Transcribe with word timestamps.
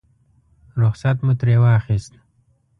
رخصت 0.81 1.17
مو 1.25 1.33
ترې 1.39 1.55
واخیست. 1.61 2.13